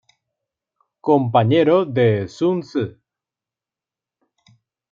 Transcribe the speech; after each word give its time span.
Compañero 1.07 1.85
de 1.85 2.27
Sun 2.27 2.63
Ce. 2.63 2.85